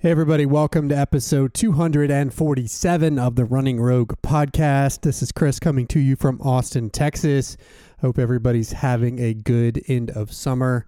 [0.00, 5.00] Hey, everybody, welcome to episode 247 of the Running Rogue podcast.
[5.00, 7.56] This is Chris coming to you from Austin, Texas.
[8.00, 10.86] Hope everybody's having a good end of summer.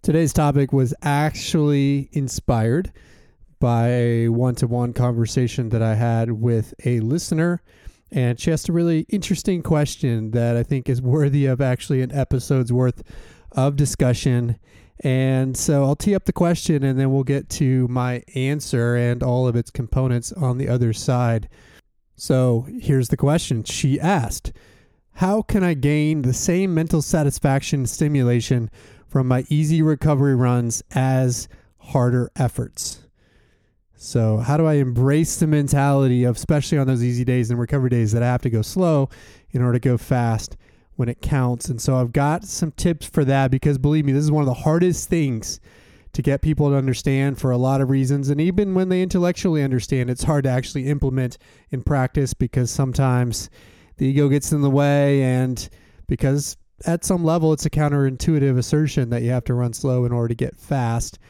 [0.00, 2.90] Today's topic was actually inspired
[3.60, 7.60] by a one to one conversation that I had with a listener.
[8.10, 12.12] And she asked a really interesting question that I think is worthy of actually an
[12.12, 13.02] episode's worth
[13.52, 14.58] of discussion.
[15.00, 19.22] And so I'll tee up the question and then we'll get to my answer and
[19.22, 21.48] all of its components on the other side.
[22.16, 24.52] So here's the question she asked
[25.14, 28.70] How can I gain the same mental satisfaction stimulation
[29.06, 33.04] from my easy recovery runs as harder efforts?
[34.00, 37.90] So, how do I embrace the mentality of, especially on those easy days and recovery
[37.90, 39.08] days, that I have to go slow
[39.50, 40.56] in order to go fast?
[40.98, 41.68] When it counts.
[41.68, 44.48] And so I've got some tips for that because believe me, this is one of
[44.48, 45.60] the hardest things
[46.12, 48.30] to get people to understand for a lot of reasons.
[48.30, 51.38] And even when they intellectually understand, it's hard to actually implement
[51.70, 53.48] in practice because sometimes
[53.98, 55.68] the ego gets in the way and
[56.08, 60.10] because at some level it's a counterintuitive assertion that you have to run slow in
[60.10, 61.20] order to get fast.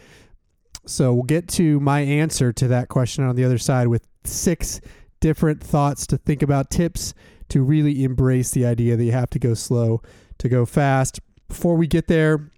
[0.86, 4.80] So we'll get to my answer to that question on the other side with six
[5.20, 7.12] different thoughts to think about, tips
[7.48, 10.02] to really embrace the idea that you have to go slow
[10.38, 11.20] to go fast.
[11.48, 12.50] Before we get there,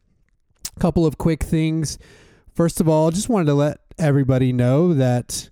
[0.77, 1.99] a couple of quick things.
[2.55, 5.49] First of all, just wanted to let everybody know that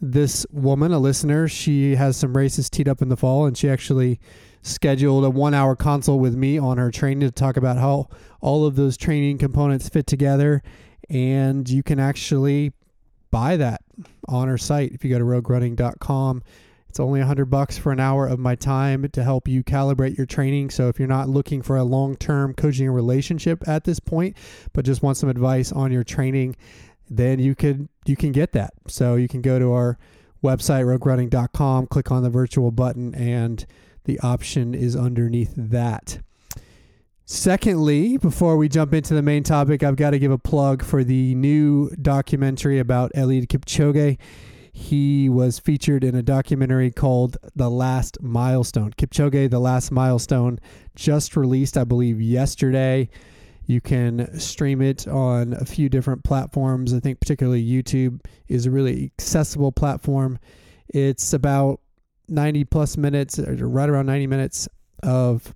[0.00, 3.70] this woman, a listener, she has some races teed up in the fall, and she
[3.70, 4.20] actually
[4.62, 8.08] scheduled a one hour consult with me on her training to talk about how
[8.40, 10.62] all of those training components fit together.
[11.08, 12.72] And you can actually
[13.30, 13.82] buy that
[14.28, 16.42] on her site if you go to roguerunning.com
[16.92, 20.14] it's only a hundred bucks for an hour of my time to help you calibrate
[20.18, 20.68] your training.
[20.68, 24.36] So if you're not looking for a long-term coaching relationship at this point,
[24.74, 26.54] but just want some advice on your training,
[27.08, 28.74] then you could you can get that.
[28.88, 29.98] So you can go to our
[30.44, 33.64] website roguerunning.com, click on the virtual button, and
[34.04, 36.18] the option is underneath that.
[37.24, 41.02] Secondly, before we jump into the main topic, I've got to give a plug for
[41.02, 44.18] the new documentary about Eliud Kipchoge.
[44.74, 48.92] He was featured in a documentary called The Last Milestone.
[48.92, 50.58] Kipchoge, The Last Milestone,
[50.94, 53.10] just released, I believe, yesterday.
[53.66, 56.94] You can stream it on a few different platforms.
[56.94, 60.38] I think, particularly YouTube, is a really accessible platform.
[60.88, 61.80] It's about
[62.28, 64.68] 90 plus minutes, right around 90 minutes
[65.02, 65.54] of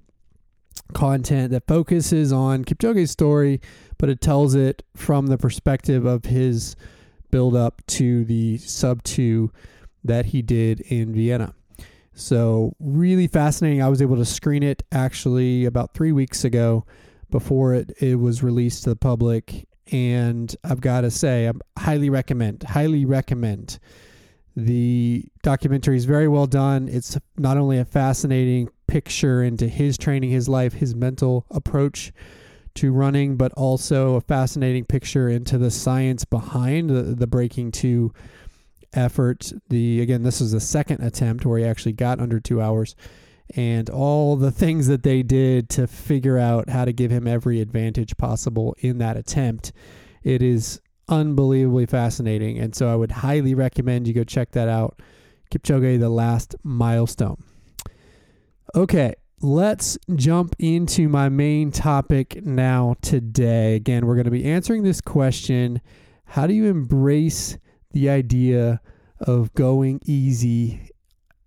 [0.92, 3.60] content that focuses on Kipchoge's story,
[3.98, 6.76] but it tells it from the perspective of his
[7.36, 9.52] build up to the sub two
[10.02, 11.52] that he did in Vienna.
[12.14, 13.82] So, really fascinating.
[13.82, 16.86] I was able to screen it actually about three weeks ago
[17.30, 19.68] before it, it was released to the public.
[19.92, 23.80] And I've got to say, I highly recommend, highly recommend.
[24.56, 26.88] The documentary is very well done.
[26.88, 32.14] It's not only a fascinating picture into his training, his life, his mental approach
[32.76, 38.12] to running, but also a fascinating picture into the science behind the, the breaking two
[38.92, 39.52] effort.
[39.68, 42.94] The again, this is the second attempt where he actually got under two hours,
[43.54, 47.60] and all the things that they did to figure out how to give him every
[47.60, 49.72] advantage possible in that attempt.
[50.22, 55.00] It is unbelievably fascinating, and so I would highly recommend you go check that out.
[55.50, 57.42] Kipchoge, the last milestone.
[58.74, 59.14] Okay,
[59.46, 63.76] let's jump into my main topic now today.
[63.76, 65.80] Again, we're going to be answering this question
[66.24, 67.56] How do you embrace
[67.92, 68.80] the idea
[69.20, 70.90] of going easy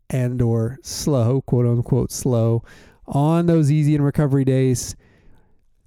[0.09, 2.63] and or slow, quote unquote slow,
[3.05, 4.95] on those easy and recovery days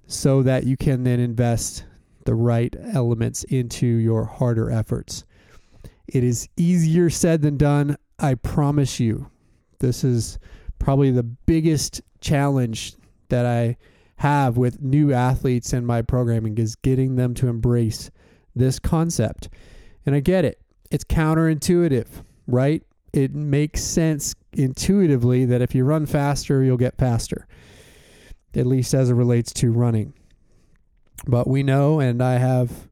[0.05, 1.83] so that you can then invest
[2.25, 5.25] the right elements into your harder efforts.
[6.07, 9.31] It is easier said than done, I promise you.
[9.79, 10.37] This is
[10.83, 12.93] probably the biggest challenge
[13.29, 13.77] that I
[14.17, 18.11] have with new athletes in my programming is getting them to embrace
[18.53, 19.47] this concept.
[20.05, 20.59] And I get it.
[20.91, 22.07] It's counterintuitive,
[22.47, 22.83] right?
[23.13, 27.47] It makes sense intuitively that if you run faster, you'll get faster,
[28.53, 30.13] at least as it relates to running.
[31.25, 32.89] But we know, and I have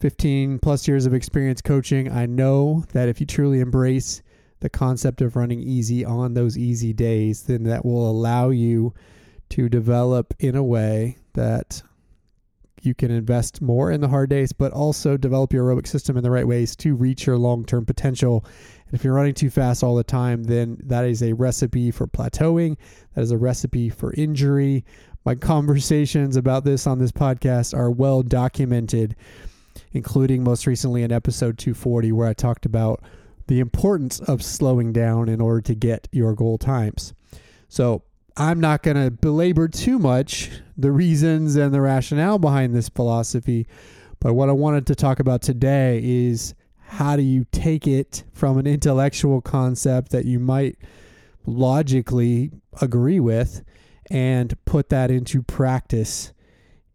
[0.00, 4.20] 15 plus years of experience coaching, I know that if you truly embrace
[4.62, 8.94] the concept of running easy on those easy days, then that will allow you
[9.50, 11.82] to develop in a way that
[12.80, 16.22] you can invest more in the hard days, but also develop your aerobic system in
[16.22, 18.44] the right ways to reach your long term potential.
[18.86, 22.06] And if you're running too fast all the time, then that is a recipe for
[22.06, 22.76] plateauing.
[23.14, 24.84] That is a recipe for injury.
[25.24, 29.16] My conversations about this on this podcast are well documented.
[29.92, 33.02] including most recently in episode 240, where I talked about
[33.52, 37.12] the importance of slowing down in order to get your goal times.
[37.68, 38.02] So,
[38.34, 43.66] I'm not going to belabor too much the reasons and the rationale behind this philosophy,
[44.20, 48.56] but what I wanted to talk about today is how do you take it from
[48.56, 50.78] an intellectual concept that you might
[51.44, 53.62] logically agree with
[54.10, 56.32] and put that into practice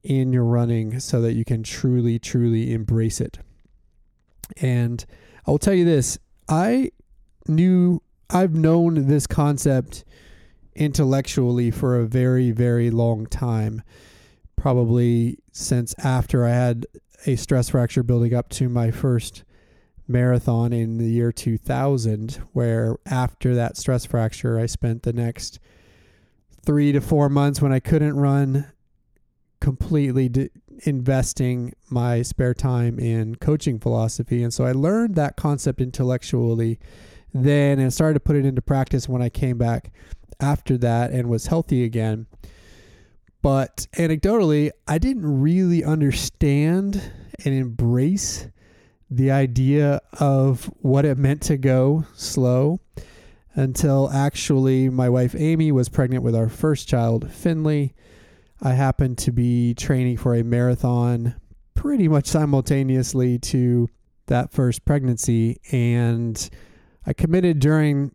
[0.01, 3.37] in your running so that you can truly, truly embrace it.
[4.59, 5.05] And
[5.45, 6.17] I will tell you this
[6.49, 6.91] I
[7.47, 10.03] knew, I've known this concept
[10.75, 13.81] intellectually for a very, very long time.
[14.55, 16.85] Probably since after I had
[17.25, 19.43] a stress fracture building up to my first
[20.07, 25.59] marathon in the year 2000, where after that stress fracture, I spent the next
[26.65, 28.67] three to four months when I couldn't run
[29.59, 30.49] completely d-
[30.83, 34.43] investing my spare time in coaching philosophy.
[34.43, 36.79] And so I learned that concept intellectually
[37.33, 39.91] then and started to put it into practice when I came back
[40.39, 42.27] after that and was healthy again.
[43.41, 47.01] But anecdotally, I didn't really understand
[47.45, 48.47] and embrace
[49.09, 52.79] the idea of what it meant to go slow
[53.53, 57.93] until actually my wife Amy was pregnant with our first child, Finley.
[58.61, 61.35] I happened to be training for a marathon
[61.75, 63.87] pretty much simultaneously to
[64.27, 65.59] that first pregnancy.
[65.71, 66.49] And
[67.05, 68.11] I committed during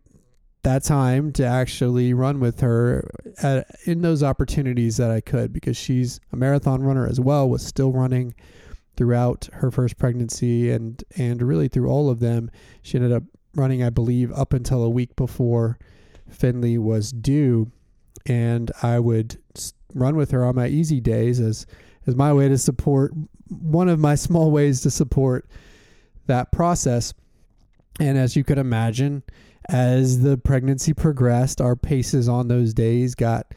[0.63, 3.09] that time to actually run with her
[3.41, 7.65] at, in those opportunities that I could because she's a marathon runner as well, was
[7.65, 8.33] still running
[8.95, 12.49] throughout her first pregnancy and and really through all of them.
[12.81, 13.23] She ended up
[13.55, 15.77] running, I believe, up until a week before
[16.29, 17.71] Finley was due,
[18.25, 19.37] and I would
[19.93, 21.65] run with her on my easy days as
[22.05, 23.13] as my way to support
[23.47, 25.45] one of my small ways to support
[26.27, 27.13] that process.
[27.99, 29.23] And as you could imagine,
[29.69, 33.53] as the pregnancy progressed, our paces on those days got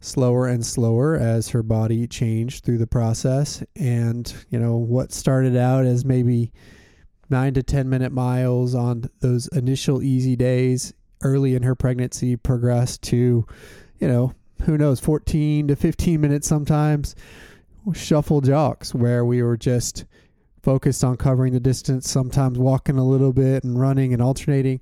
[0.00, 3.62] slower and slower as her body changed through the process.
[3.76, 6.52] And, you know, what started out as maybe
[7.28, 10.92] nine to 10 minute miles on those initial easy days
[11.22, 13.46] early in her pregnancy progressed to,
[13.98, 14.32] you know,
[14.64, 17.14] who knows, 14 to 15 minutes sometimes,
[17.94, 20.04] shuffle jogs where we were just
[20.62, 24.80] focused on covering the distance, sometimes walking a little bit and running and alternating.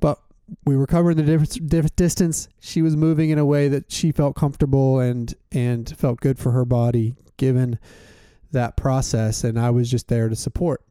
[0.00, 0.18] But
[0.64, 2.48] we were covering the distance.
[2.60, 6.52] She was moving in a way that she felt comfortable and and felt good for
[6.52, 7.78] her body given
[8.52, 10.82] that process and I was just there to support.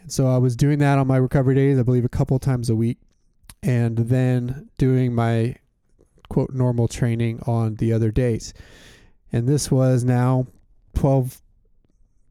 [0.00, 2.70] And so I was doing that on my recovery days, I believe a couple times
[2.70, 2.98] a week
[3.62, 5.56] and then doing my
[6.30, 8.54] quote normal training on the other days.
[9.30, 10.46] And this was now
[10.94, 11.42] 12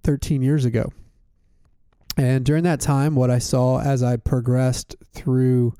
[0.03, 0.91] 13 years ago.
[2.17, 5.73] And during that time, what I saw as I progressed through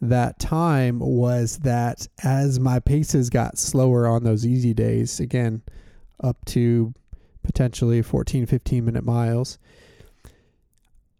[0.00, 5.62] that time was that as my paces got slower on those easy days, again,
[6.22, 6.92] up to
[7.42, 9.58] potentially 14, 15 minute miles,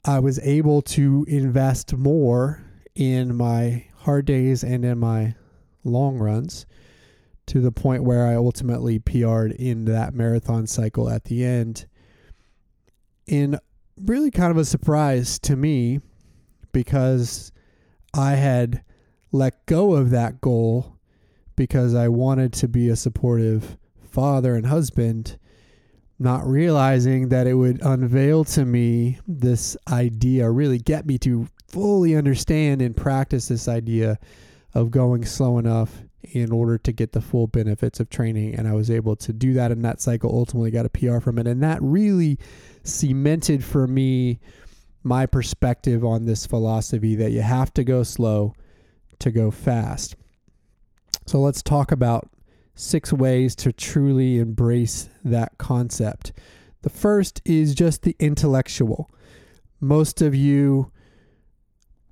[0.04, 2.62] I was able to invest more
[2.94, 5.34] in my hard days and in my
[5.86, 6.66] long runs
[7.46, 11.86] to the point where I ultimately PR'd in that marathon cycle at the end.
[13.26, 13.58] In
[14.00, 16.00] really kind of a surprise to me
[16.72, 17.52] because
[18.12, 18.82] I had
[19.32, 20.98] let go of that goal
[21.54, 23.78] because I wanted to be a supportive
[24.10, 25.38] father and husband,
[26.18, 32.14] not realizing that it would unveil to me this idea, really get me to fully
[32.14, 34.18] understand and practice this idea
[34.76, 38.54] of going slow enough in order to get the full benefits of training.
[38.54, 41.38] And I was able to do that in that cycle, ultimately got a PR from
[41.38, 41.46] it.
[41.46, 42.38] And that really
[42.82, 44.38] cemented for me
[45.02, 48.52] my perspective on this philosophy that you have to go slow
[49.20, 50.14] to go fast.
[51.24, 52.28] So let's talk about
[52.74, 56.32] six ways to truly embrace that concept.
[56.82, 59.10] The first is just the intellectual.
[59.80, 60.92] Most of you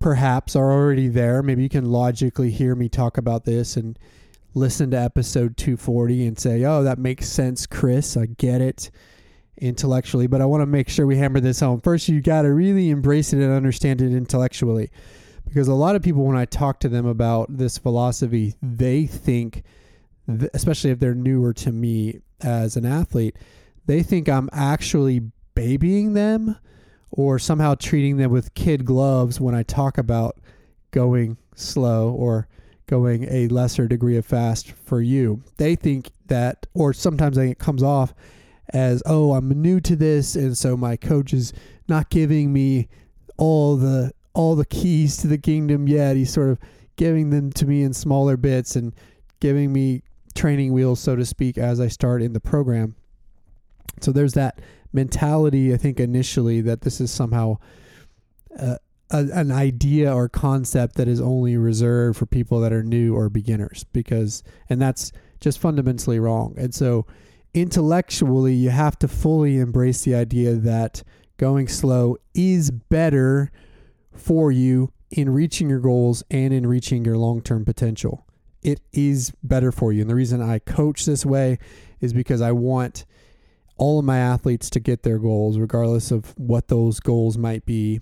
[0.05, 1.43] perhaps are already there.
[1.43, 3.99] Maybe you can logically hear me talk about this and
[4.53, 8.15] listen to episode 240 and say, oh, that makes sense, Chris.
[8.15, 8.91] I get it
[9.57, 10.27] intellectually.
[10.27, 11.81] But I want to make sure we hammer this home.
[11.81, 14.91] First, you got to really embrace it and understand it intellectually.
[15.47, 19.63] Because a lot of people, when I talk to them about this philosophy, they think,
[20.53, 23.37] especially if they're newer to me as an athlete,
[23.87, 26.59] they think I'm actually babying them
[27.17, 30.37] or somehow treating them with kid gloves when I talk about
[30.91, 32.49] going slow or
[32.87, 35.41] going a lesser degree of fast for you.
[35.57, 38.13] They think that, or sometimes it comes off
[38.71, 41.53] as, oh, I'm new to this, and so my coach is
[41.89, 42.89] not giving me
[43.37, 46.17] all the all the keys to the kingdom yet.
[46.17, 46.59] He's sort of
[46.97, 48.93] giving them to me in smaller bits and
[49.39, 50.03] giving me
[50.35, 52.97] training wheels, so to speak, as I start in the program.
[54.01, 54.59] So there's that
[54.95, 57.59] mentality, I think, initially that this is somehow
[58.59, 58.77] uh,
[59.11, 63.29] a, an idea or concept that is only reserved for people that are new or
[63.29, 66.55] beginners, because, and that's just fundamentally wrong.
[66.57, 67.07] And so
[67.53, 71.03] intellectually, you have to fully embrace the idea that
[71.37, 73.51] going slow is better
[74.13, 78.27] for you in reaching your goals and in reaching your long term potential.
[78.63, 80.01] It is better for you.
[80.01, 81.59] And the reason I coach this way
[82.01, 83.05] is because I want
[83.77, 88.01] all of my athletes to get their goals, regardless of what those goals might be.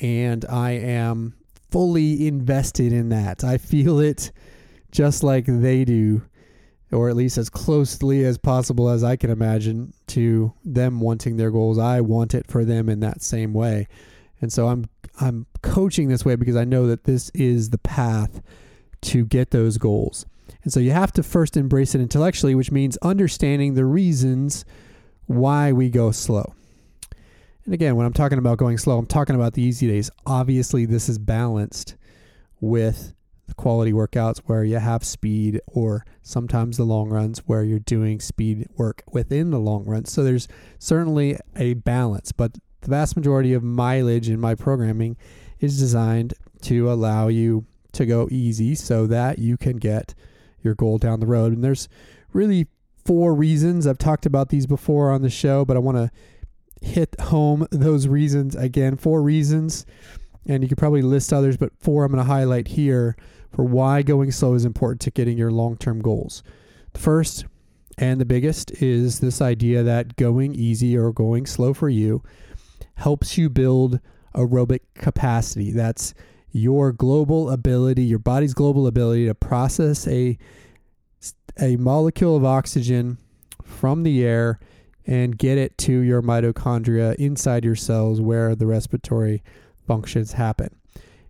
[0.00, 1.34] And I am
[1.70, 3.44] fully invested in that.
[3.44, 4.32] I feel it
[4.90, 6.22] just like they do,
[6.92, 11.50] or at least as closely as possible as I can imagine to them wanting their
[11.50, 11.78] goals.
[11.78, 13.88] I want it for them in that same way.
[14.40, 14.88] And so I'm
[15.20, 18.42] I'm coaching this way because I know that this is the path
[19.02, 20.26] to get those goals.
[20.62, 24.64] And so you have to first embrace it intellectually, which means understanding the reasons
[25.26, 26.54] why we go slow.
[27.64, 30.10] And again, when I'm talking about going slow, I'm talking about the easy days.
[30.26, 31.96] Obviously, this is balanced
[32.60, 33.14] with
[33.46, 38.20] the quality workouts where you have speed, or sometimes the long runs where you're doing
[38.20, 40.12] speed work within the long runs.
[40.12, 45.16] So there's certainly a balance, but the vast majority of mileage in my programming
[45.60, 50.14] is designed to allow you to go easy so that you can get
[50.62, 51.52] your goal down the road.
[51.52, 51.88] And there's
[52.32, 52.66] really
[53.04, 53.86] four reasons.
[53.86, 56.10] I've talked about these before on the show, but I want to
[56.86, 58.96] hit home those reasons again.
[58.96, 59.86] Four reasons,
[60.46, 63.16] and you could probably list others, but four I'm going to highlight here
[63.54, 66.42] for why going slow is important to getting your long term goals.
[66.92, 67.46] The first
[67.98, 72.22] and the biggest is this idea that going easy or going slow for you
[72.96, 74.00] helps you build
[74.34, 75.70] aerobic capacity.
[75.70, 76.14] That's
[76.50, 80.38] your global ability, your body's global ability to process a
[81.60, 83.18] a molecule of oxygen
[83.62, 84.58] from the air
[85.06, 89.42] and get it to your mitochondria inside your cells where the respiratory
[89.86, 90.74] functions happen.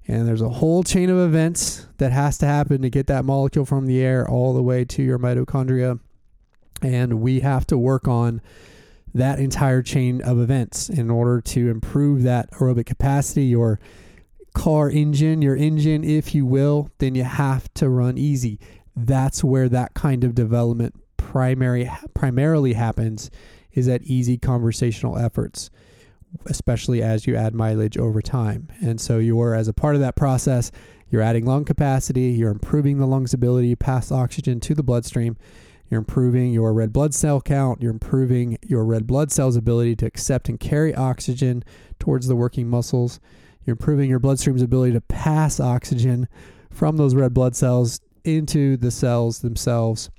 [0.07, 3.65] And there's a whole chain of events that has to happen to get that molecule
[3.65, 5.99] from the air all the way to your mitochondria.
[6.83, 8.43] And we have to work on
[9.15, 13.81] that entire chain of events in order to improve that aerobic capacity, your
[14.55, 18.59] car engine, your engine, if you will, then you have to run easy
[18.97, 23.31] that's where that kind of development primary primarily happens
[23.73, 25.71] is at easy conversational efforts
[26.47, 28.69] especially as you add mileage over time.
[28.81, 30.71] And so you're as a part of that process
[31.11, 35.37] you're adding lung capacity you're improving the lungs ability to pass oxygen to the bloodstream
[35.89, 40.07] you're improving your red blood cell count you're improving your red blood cells ability to
[40.07, 41.63] accept and carry oxygen
[42.01, 43.21] towards the working muscles
[43.65, 46.27] you're improving your bloodstream's ability to pass oxygen
[46.71, 50.11] from those red blood cells into the cells themselves.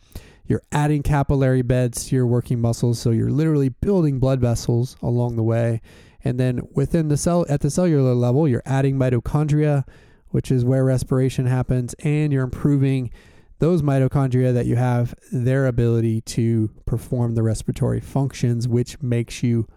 [0.48, 5.36] You're adding capillary beds to your working muscles, so you're literally building blood vessels along
[5.36, 5.82] the way.
[6.24, 9.86] And then within the cell, at the cellular level, you're adding mitochondria,
[10.30, 13.12] which is where respiration happens, and you're improving
[13.60, 19.68] those mitochondria that you have their ability to perform the respiratory functions, which makes you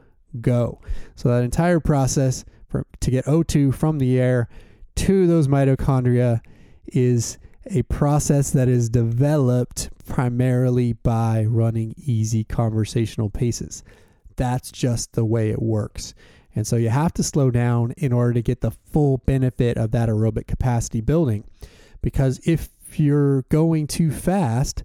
[0.41, 0.81] go.
[1.17, 4.49] So that entire process for, to get O2 from the air
[4.97, 6.41] to those mitochondria
[6.87, 7.39] is
[7.71, 13.83] a process that is developed primarily by running easy conversational paces.
[14.37, 16.15] That's just the way it works.
[16.55, 19.93] And so you have to slow down in order to get the full benefit of
[19.93, 21.45] that aerobic capacity building.
[22.03, 24.83] Because if you're going too fast,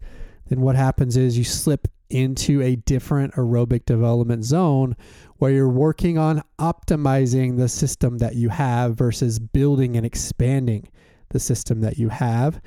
[0.49, 4.95] then what happens is you slip into a different aerobic development zone
[5.37, 10.87] where you're working on optimizing the system that you have versus building and expanding
[11.33, 12.61] the system that you have.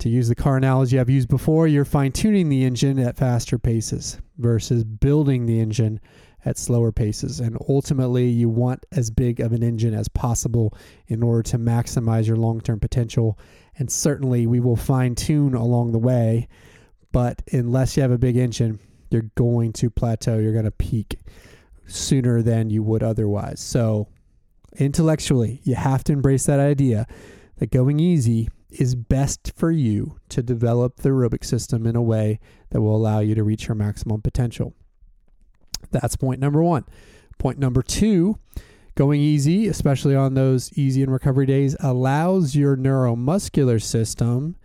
[0.00, 3.58] To use the car analogy I've used before, you're fine tuning the engine at faster
[3.58, 6.00] paces versus building the engine
[6.46, 7.38] at slower paces.
[7.38, 10.74] And ultimately, you want as big of an engine as possible
[11.08, 13.38] in order to maximize your long term potential.
[13.76, 16.48] And certainly, we will fine tune along the way.
[17.12, 18.78] But unless you have a big engine,
[19.10, 20.38] you're going to plateau.
[20.38, 21.18] You're going to peak
[21.86, 23.60] sooner than you would otherwise.
[23.60, 24.08] So,
[24.76, 27.06] intellectually, you have to embrace that idea
[27.60, 32.40] that going easy is best for you to develop the aerobic system in a way
[32.70, 34.74] that will allow you to reach your maximum potential.
[35.90, 36.84] That's point number one.
[37.38, 38.38] Point number two
[38.94, 44.56] going easy, especially on those easy and recovery days, allows your neuromuscular system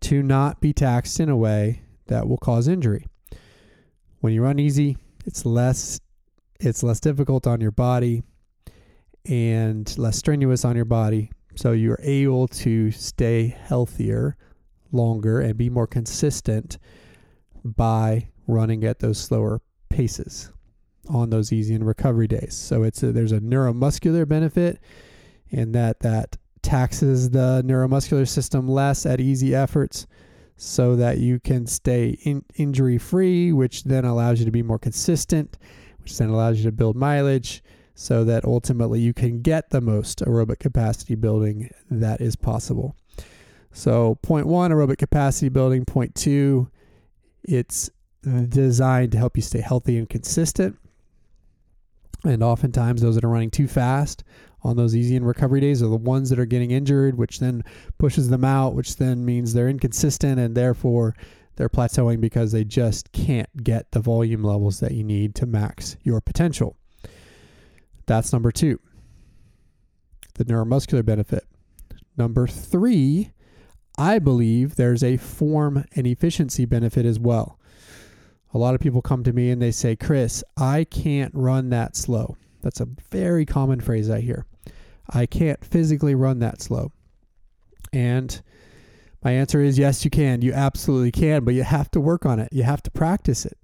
[0.00, 3.06] to not be taxed in a way that will cause injury.
[4.20, 6.00] When you run easy, It's less
[6.60, 8.22] it's less difficult on your body
[9.26, 11.30] and less strenuous on your body.
[11.56, 14.36] So you're able to stay healthier
[14.92, 16.78] longer and be more consistent
[17.64, 20.52] by running at those slower paces
[21.08, 22.54] on those easy and recovery days.
[22.54, 24.78] So it's a, there's a neuromuscular benefit
[25.48, 30.06] in that that taxes the neuromuscular system less at easy efforts
[30.56, 34.78] so that you can stay in, injury free, which then allows you to be more
[34.78, 35.58] consistent,
[36.02, 37.62] which then allows you to build mileage
[37.98, 42.94] so that ultimately you can get the most aerobic capacity building that is possible.
[43.72, 45.86] So, point one, aerobic capacity building.
[45.86, 46.70] Point two,
[47.42, 47.90] it's
[48.22, 50.78] designed to help you stay healthy and consistent.
[52.22, 54.24] And oftentimes, those that are running too fast
[54.62, 57.64] on those easy and recovery days are the ones that are getting injured, which then
[57.96, 61.14] pushes them out, which then means they're inconsistent and therefore
[61.56, 65.96] they're plateauing because they just can't get the volume levels that you need to max
[66.02, 66.76] your potential.
[68.06, 68.80] That's number two,
[70.34, 71.44] the neuromuscular benefit.
[72.16, 73.32] Number three,
[73.98, 77.58] I believe there's a form and efficiency benefit as well.
[78.54, 81.96] A lot of people come to me and they say, Chris, I can't run that
[81.96, 82.36] slow.
[82.62, 84.46] That's a very common phrase I hear.
[85.08, 86.92] I can't physically run that slow.
[87.92, 88.40] And
[89.22, 90.42] my answer is yes, you can.
[90.42, 92.48] You absolutely can, but you have to work on it.
[92.52, 93.58] You have to practice it.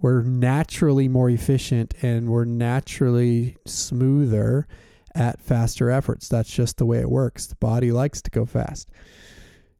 [0.00, 4.66] We're naturally more efficient and we're naturally smoother
[5.14, 6.28] at faster efforts.
[6.28, 7.46] That's just the way it works.
[7.46, 8.88] The body likes to go fast.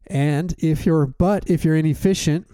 [0.06, 2.46] And if you're but if you're inefficient,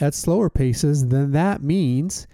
[0.00, 2.26] at slower paces, then that means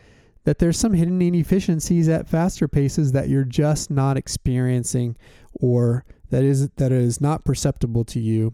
[0.45, 5.17] that there's some hidden inefficiencies at faster paces that you're just not experiencing
[5.55, 8.53] or that is that is not perceptible to you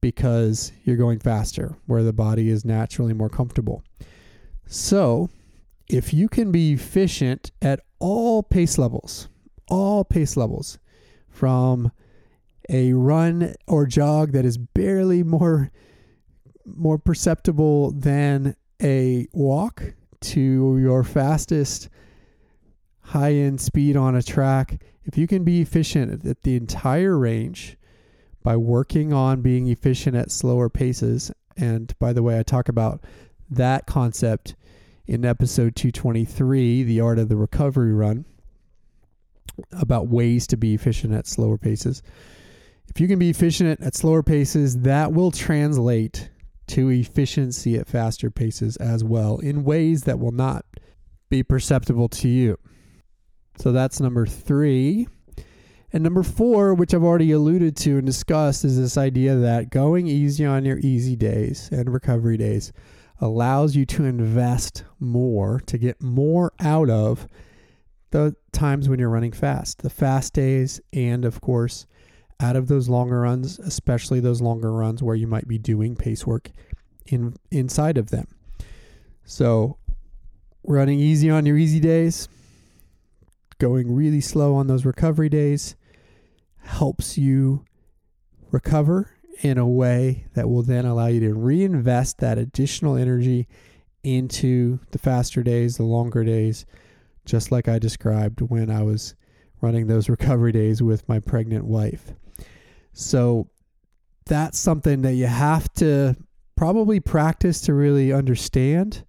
[0.00, 3.82] because you're going faster where the body is naturally more comfortable.
[4.66, 5.30] So,
[5.88, 9.28] if you can be efficient at all pace levels,
[9.68, 10.78] all pace levels
[11.28, 11.90] from
[12.70, 15.70] a run or jog that is barely more
[16.66, 21.90] more perceptible than a walk to your fastest
[23.00, 24.82] high end speed on a track.
[25.04, 27.76] If you can be efficient at the entire range
[28.42, 33.04] by working on being efficient at slower paces, and by the way, I talk about
[33.50, 34.54] that concept
[35.06, 38.24] in episode 223, The Art of the Recovery Run,
[39.72, 42.02] about ways to be efficient at slower paces.
[42.88, 46.30] If you can be efficient at slower paces, that will translate
[46.68, 50.64] to efficiency at faster paces as well in ways that will not
[51.28, 52.58] be perceptible to you.
[53.58, 55.06] So that's number three.
[55.92, 60.08] And number four, which I've already alluded to and discussed, is this idea that going
[60.08, 62.72] easy on your easy days and recovery days
[63.24, 67.26] allows you to invest more to get more out of
[68.10, 71.86] the times when you're running fast, the fast days, and of course,
[72.38, 76.26] out of those longer runs, especially those longer runs where you might be doing pace
[76.26, 76.50] work
[77.06, 78.26] in inside of them.
[79.24, 79.78] So,
[80.62, 82.28] running easy on your easy days,
[83.58, 85.76] going really slow on those recovery days
[86.58, 87.64] helps you
[88.50, 93.48] recover in a way that will then allow you to reinvest that additional energy
[94.02, 96.66] into the faster days, the longer days,
[97.24, 99.14] just like I described when I was
[99.60, 102.12] running those recovery days with my pregnant wife.
[102.92, 103.48] So
[104.26, 106.16] that's something that you have to
[106.56, 109.04] probably practice to really understand.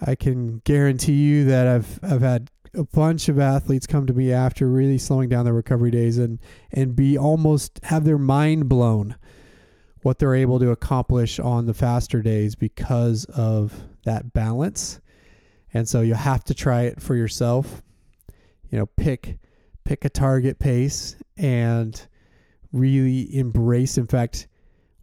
[0.00, 4.32] I can guarantee you that I've I've had a bunch of athletes come to me
[4.32, 6.38] after really slowing down their recovery days and
[6.72, 9.16] and be almost have their mind blown
[10.02, 15.00] what they're able to accomplish on the faster days because of that balance.
[15.74, 17.82] And so you have to try it for yourself.
[18.70, 19.38] You know, pick
[19.84, 22.00] pick a target pace and
[22.72, 23.98] really embrace.
[23.98, 24.46] In fact,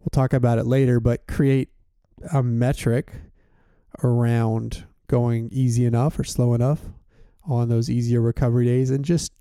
[0.00, 1.68] we'll talk about it later, but create
[2.32, 3.12] a metric
[4.02, 6.80] around going easy enough or slow enough
[7.48, 9.32] on those easier recovery days and just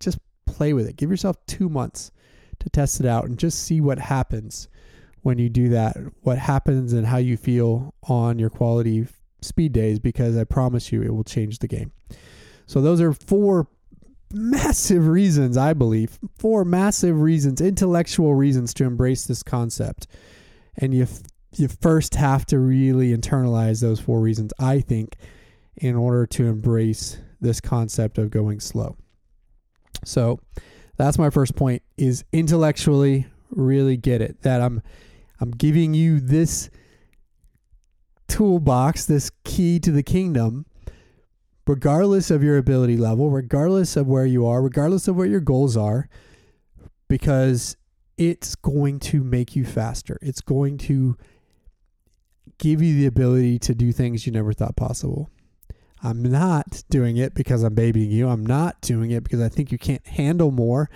[0.00, 0.96] just play with it.
[0.96, 2.12] Give yourself 2 months
[2.60, 4.68] to test it out and just see what happens
[5.22, 5.96] when you do that.
[6.22, 9.06] What happens and how you feel on your quality
[9.40, 11.92] speed days because I promise you it will change the game.
[12.66, 13.68] So those are four
[14.32, 20.06] massive reasons, I believe, four massive reasons, intellectual reasons to embrace this concept.
[20.76, 21.06] And you
[21.56, 25.16] you first have to really internalize those four reasons, I think,
[25.76, 28.96] in order to embrace this concept of going slow.
[30.04, 30.40] So,
[30.96, 34.82] that's my first point is intellectually really get it that I'm
[35.40, 36.70] I'm giving you this
[38.26, 40.66] toolbox, this key to the kingdom
[41.68, 45.76] regardless of your ability level, regardless of where you are, regardless of what your goals
[45.76, 46.08] are,
[47.08, 47.76] because
[48.16, 50.18] it's going to make you faster.
[50.22, 51.16] It's going to
[52.56, 55.28] give you the ability to do things you never thought possible.
[56.02, 58.28] I'm not doing it because I'm babying you.
[58.28, 60.90] I'm not doing it because I think you can't handle more.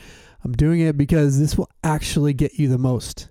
[0.44, 3.28] I'm doing it because this will actually get you the most.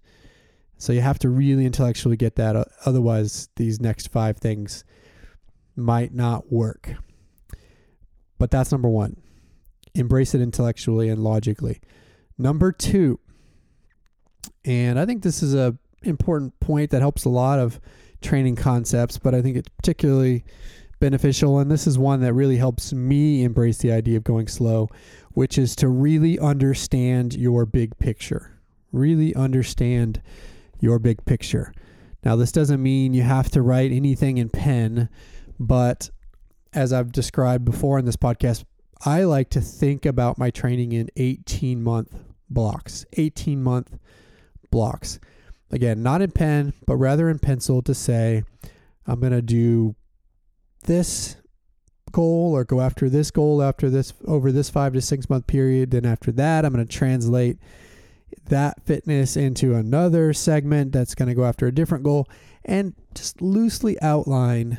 [0.77, 2.67] So you have to really intellectually get that.
[2.85, 4.83] Otherwise, these next five things
[5.75, 6.95] might not work.
[8.37, 9.17] But that's number one.
[9.93, 11.81] Embrace it intellectually and logically.
[12.37, 13.19] Number two,
[14.65, 17.79] and I think this is a important point that helps a lot of
[18.21, 20.43] training concepts, but I think it's particularly
[21.01, 21.59] beneficial.
[21.59, 24.87] And this is one that really helps me embrace the idea of going slow,
[25.33, 28.57] which is to really understand your big picture.
[28.93, 30.21] Really understand
[30.79, 31.73] your big picture.
[32.23, 35.09] Now, this doesn't mean you have to write anything in pen,
[35.59, 36.09] but
[36.71, 38.63] as I've described before in this podcast,
[39.03, 42.15] I like to think about my training in 18 month
[42.49, 43.05] blocks.
[43.13, 43.97] 18 month
[44.69, 45.19] blocks.
[45.71, 48.43] Again, not in pen, but rather in pencil to say,
[49.07, 49.95] I'm going to do
[50.81, 51.37] this
[52.11, 55.91] goal or go after this goal after this over this five to six month period.
[55.91, 57.57] Then after that, I'm going to translate
[58.47, 62.27] that fitness into another segment that's going to go after a different goal
[62.65, 64.77] and just loosely outline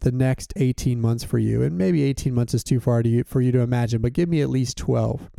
[0.00, 1.62] the next 18 months for you.
[1.62, 4.40] And maybe 18 months is too far to, for you to imagine, but give me
[4.40, 5.30] at least 12.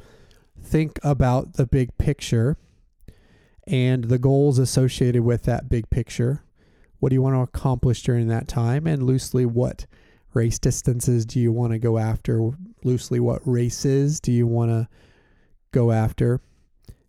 [0.62, 2.58] Think about the big picture
[3.66, 6.44] and the goals associated with that big picture.
[7.00, 8.88] What do you want to accomplish during that time?
[8.88, 9.86] And loosely, what
[10.34, 12.52] race distances do you want to go after?
[12.84, 14.88] Loosely, what races do you want to
[15.72, 16.42] go after?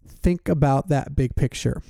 [0.07, 1.83] Think about that big picture.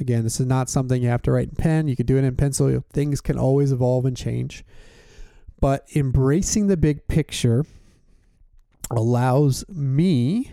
[0.00, 1.86] Again, this is not something you have to write in pen.
[1.86, 2.82] You can do it in pencil.
[2.92, 4.64] Things can always evolve and change.
[5.60, 7.64] But embracing the big picture
[8.90, 10.52] allows me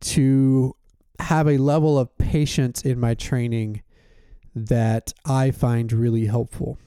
[0.00, 0.74] to
[1.18, 3.82] have a level of patience in my training
[4.54, 6.78] that I find really helpful.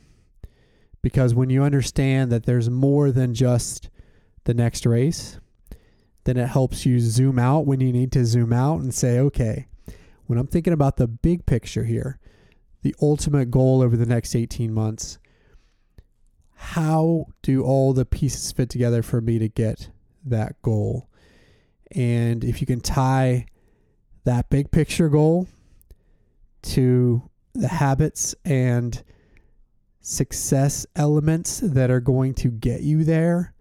[1.01, 3.89] Because when you understand that there's more than just
[4.45, 5.39] the next race,
[6.23, 9.67] then it helps you zoom out when you need to zoom out and say, okay,
[10.25, 12.19] when I'm thinking about the big picture here,
[12.81, 15.17] the ultimate goal over the next 18 months,
[16.55, 19.89] how do all the pieces fit together for me to get
[20.25, 21.09] that goal?
[21.91, 23.45] And if you can tie
[24.23, 25.47] that big picture goal
[26.63, 29.03] to the habits and
[30.01, 33.53] success elements that are going to get you there,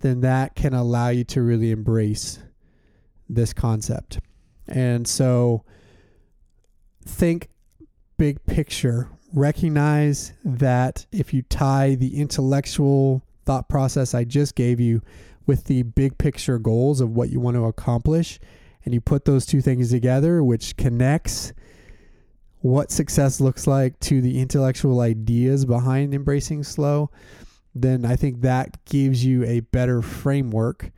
[0.00, 2.40] then that can allow you to really embrace
[3.28, 4.20] this concept.
[4.66, 5.64] And so
[7.04, 7.48] think
[8.16, 9.08] big picture.
[9.32, 15.02] Recognize that if you tie the intellectual thought process I just gave you
[15.46, 18.40] with the big picture goals of what you want to accomplish,
[18.84, 21.52] and you put those two things together, which connects
[22.60, 27.10] what success looks like to the intellectual ideas behind embracing slow,
[27.74, 30.90] then I think that gives you a better framework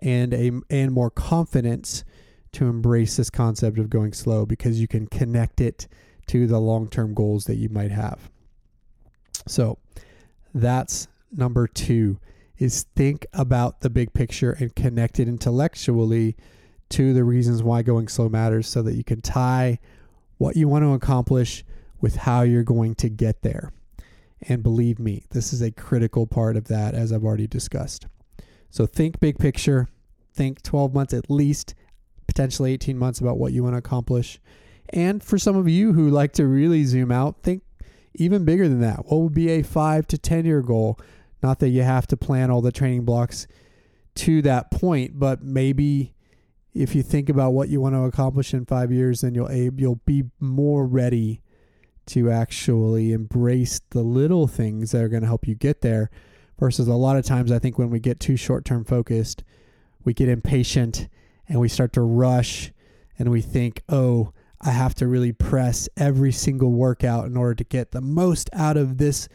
[0.00, 2.04] and a and more confidence
[2.52, 5.88] to embrace this concept of going slow because you can connect it
[6.28, 8.30] to the long-term goals that you might have.
[9.46, 9.78] So,
[10.54, 12.18] that's number 2
[12.58, 16.36] is think about the big picture and connect it intellectually
[16.90, 19.78] to the reasons why going slow matters so that you can tie
[20.38, 21.64] what you want to accomplish
[22.00, 23.72] with how you're going to get there.
[24.42, 28.06] And believe me, this is a critical part of that, as I've already discussed.
[28.70, 29.88] So think big picture,
[30.32, 31.74] think 12 months at least,
[32.26, 34.40] potentially 18 months about what you want to accomplish.
[34.90, 37.62] And for some of you who like to really zoom out, think
[38.14, 39.06] even bigger than that.
[39.06, 40.98] What would be a five to 10 year goal?
[41.42, 43.46] Not that you have to plan all the training blocks
[44.16, 46.14] to that point, but maybe
[46.78, 50.00] if you think about what you want to accomplish in five years, then you'll you'll
[50.06, 51.42] be more ready
[52.06, 56.08] to actually embrace the little things that are going to help you get there.
[56.58, 59.42] Versus a lot of times, I think when we get too short term focused,
[60.04, 61.08] we get impatient
[61.48, 62.72] and we start to rush
[63.18, 67.64] and we think, oh, I have to really press every single workout in order to
[67.64, 69.28] get the most out of this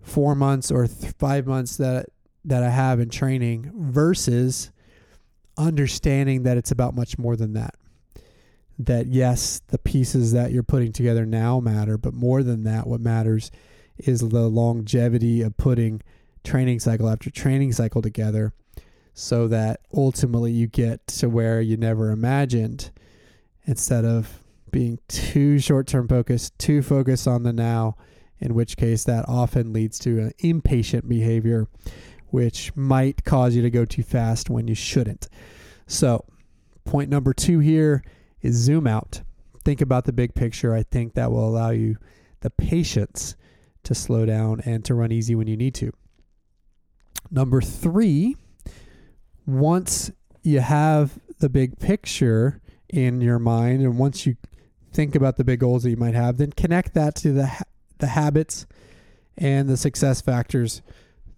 [0.00, 2.06] four months or th- five months that
[2.44, 4.70] that I have in training versus
[5.56, 7.74] understanding that it's about much more than that.
[8.78, 13.00] That yes, the pieces that you're putting together now matter, but more than that, what
[13.00, 13.50] matters
[13.98, 16.02] is the longevity of putting
[16.44, 18.52] training cycle after training cycle together
[19.14, 22.90] so that ultimately you get to where you never imagined
[23.64, 27.96] instead of being too short term focused, too focused on the now
[28.40, 31.68] in which case that often leads to an impatient behavior,
[32.32, 35.28] which might cause you to go too fast when you shouldn't.
[35.86, 36.24] So,
[36.86, 38.02] point number two here
[38.40, 39.20] is zoom out.
[39.64, 40.74] Think about the big picture.
[40.74, 41.98] I think that will allow you
[42.40, 43.36] the patience
[43.84, 45.92] to slow down and to run easy when you need to.
[47.30, 48.36] Number three,
[49.46, 50.10] once
[50.42, 54.36] you have the big picture in your mind, and once you
[54.90, 57.64] think about the big goals that you might have, then connect that to the ha-
[57.98, 58.66] the habits
[59.36, 60.80] and the success factors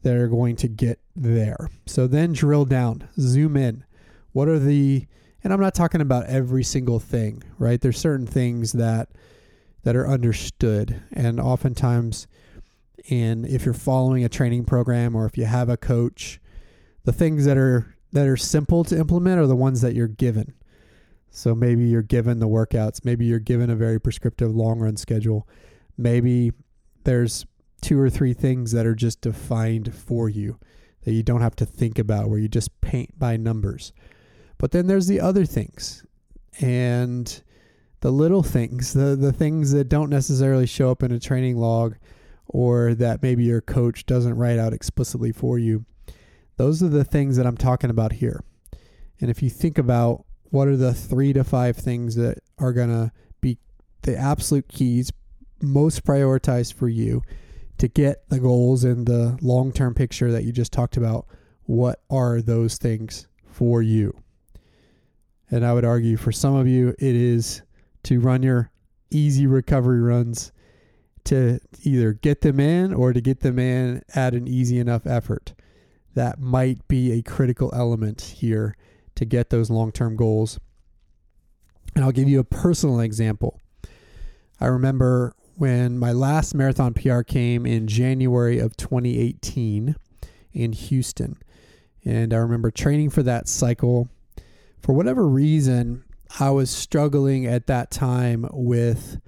[0.05, 1.71] that are going to get there.
[1.87, 3.85] So then drill down, zoom in.
[4.33, 5.07] What are the
[5.43, 7.81] and I'm not talking about every single thing, right?
[7.81, 9.09] There's certain things that
[9.83, 12.27] that are understood and oftentimes
[13.07, 16.41] in if you're following a training program or if you have a coach,
[17.05, 20.55] the things that are that are simple to implement are the ones that you're given.
[21.31, 25.49] So maybe you're given the workouts, maybe you're given a very prescriptive long run schedule.
[25.97, 26.53] Maybe
[27.05, 27.47] there's
[27.85, 30.59] two or three things that are just defined for you
[31.03, 33.93] that you don't have to think about where you just paint by numbers.
[34.57, 36.07] But then there's the other things
[36.63, 37.43] and
[38.01, 41.97] the little things, the the things that don't necessarily show up in a training log
[42.47, 45.85] or that maybe your coach doesn't write out explicitly for you.
[46.57, 48.43] Those are the things that I'm talking about here.
[49.21, 52.89] And if you think about what are the 3 to 5 things that are going
[52.89, 53.59] to be
[54.03, 55.13] the absolute keys
[55.61, 57.23] most prioritized for you
[57.79, 61.27] to get the goals and the long term picture that you just talked about,
[61.65, 64.17] what are those things for you?
[65.51, 67.63] And I would argue for some of you, it is
[68.05, 68.71] to run your
[69.11, 70.53] easy recovery runs
[71.25, 75.55] to either get them in or to get them in at an easy enough effort.
[76.15, 78.77] That might be a critical element here
[79.15, 80.61] to get those long term goals.
[81.95, 83.61] And I'll give you a personal example.
[84.61, 89.97] I remember when my last marathon PR came in January of 2018
[90.53, 91.37] in Houston.
[92.05, 94.09] And I remember training for that cycle.
[94.81, 96.05] For whatever reason,
[96.39, 99.21] I was struggling at that time with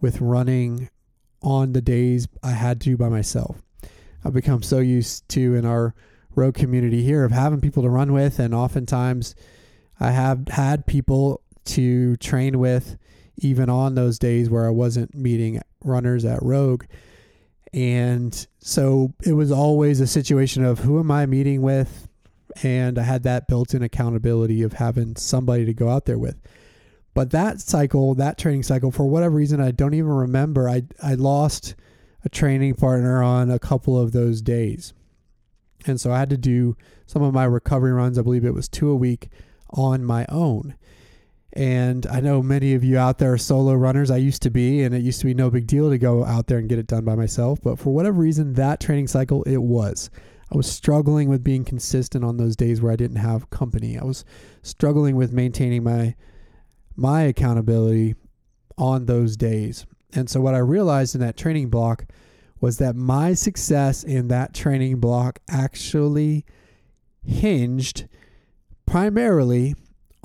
[0.00, 0.90] with running
[1.42, 3.62] on the days I had to by myself.
[4.24, 5.94] I've become so used to in our
[6.34, 9.34] Rogue community here of having people to run with and oftentimes
[9.98, 12.98] I have had people to train with
[13.38, 16.84] even on those days where I wasn't meeting runners at Rogue.
[17.72, 22.08] And so it was always a situation of who am I meeting with?
[22.62, 26.40] And I had that built in accountability of having somebody to go out there with.
[27.12, 30.68] But that cycle, that training cycle, for whatever reason, I don't even remember.
[30.68, 31.74] I, I lost
[32.24, 34.92] a training partner on a couple of those days.
[35.86, 38.18] And so I had to do some of my recovery runs.
[38.18, 39.28] I believe it was two a week
[39.70, 40.76] on my own.
[41.56, 44.10] And I know many of you out there are solo runners.
[44.10, 46.48] I used to be, and it used to be no big deal to go out
[46.48, 47.62] there and get it done by myself.
[47.62, 50.10] But for whatever reason, that training cycle, it was.
[50.52, 53.98] I was struggling with being consistent on those days where I didn't have company.
[53.98, 54.22] I was
[54.62, 56.14] struggling with maintaining my
[56.94, 58.16] my accountability
[58.76, 59.86] on those days.
[60.12, 62.04] And so what I realized in that training block
[62.60, 66.44] was that my success in that training block actually
[67.24, 68.08] hinged
[68.84, 69.74] primarily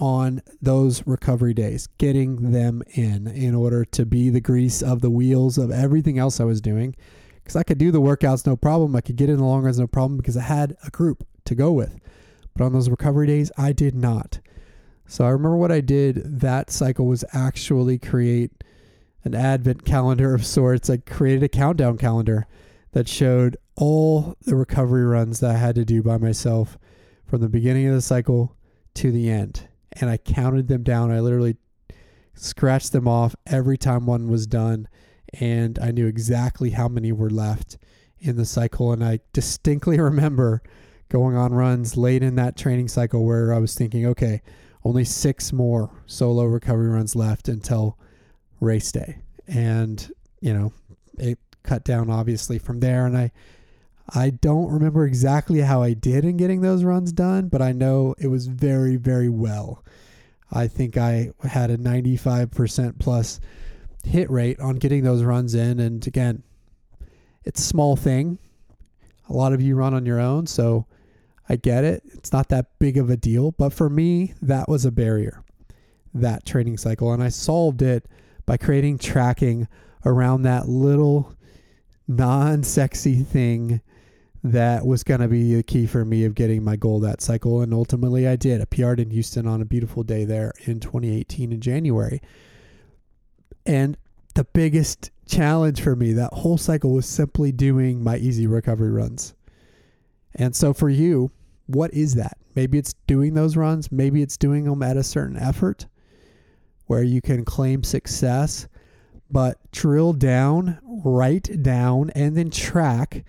[0.02, 5.12] on those recovery days, getting them in in order to be the grease of the
[5.12, 6.96] wheels of everything else I was doing.
[7.36, 8.96] Because I could do the workouts no problem.
[8.96, 11.54] I could get in the long runs no problem because I had a group to
[11.54, 12.00] go with.
[12.56, 14.40] But on those recovery days, I did not.
[15.06, 18.64] So I remember what I did that cycle was actually create
[19.24, 20.90] an advent calendar of sorts.
[20.90, 22.48] I created a countdown calendar
[22.94, 26.80] that showed all the recovery runs that I had to do by myself
[27.28, 28.56] from the beginning of the cycle
[28.96, 29.68] to the end
[29.99, 31.12] and I counted them down.
[31.12, 31.58] I literally
[32.34, 34.88] scratched them off every time one was done,
[35.34, 37.77] and I knew exactly how many were left
[38.19, 38.91] in the cycle.
[38.91, 40.62] And I distinctly remember
[41.10, 44.41] going on runs late in that training cycle where I was thinking, okay,
[44.84, 47.97] only six more solo recovery runs left until
[48.60, 49.19] race day.
[49.47, 50.73] And, you know,
[51.17, 53.06] it cut down obviously from there.
[53.06, 53.32] And I,
[54.10, 58.16] I don't remember exactly how I did in getting those runs done, but I know
[58.18, 59.84] it was very, very well.
[60.52, 63.40] I think I had a 95% plus
[64.04, 65.80] hit rate on getting those runs in.
[65.80, 66.44] And again,
[67.44, 68.38] it's a small thing.
[69.30, 70.88] A lot of you run on your own, so
[71.48, 72.04] I get it.
[72.14, 73.52] It's not that big of a deal.
[73.52, 75.44] But for me, that was a barrier,
[76.14, 77.14] that training cycle.
[77.14, 78.08] And I solved it
[78.46, 79.68] by creating tracking
[80.06, 81.34] around that little
[82.08, 83.82] non sexy thing
[84.43, 87.62] that was going to be the key for me of getting my goal that cycle.
[87.62, 88.62] And ultimately, I did.
[88.62, 92.21] I PR'd in Houston on a beautiful day there in 2018 in January.
[93.65, 93.97] And
[94.34, 96.13] the biggest challenge for me.
[96.13, 99.34] That whole cycle was simply doing my easy recovery runs.
[100.36, 101.32] And so for you,
[101.67, 102.38] what is that?
[102.56, 105.86] Maybe it's doing those runs, maybe it's doing them at a certain effort
[106.88, 108.67] where you can claim success,
[109.30, 113.23] but drill down, write down, and then track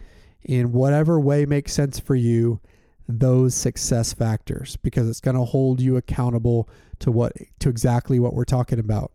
[0.44, 2.60] in whatever way makes sense for you
[3.08, 8.34] those success factors because it's going to hold you accountable to what to exactly what
[8.34, 9.12] we're talking about.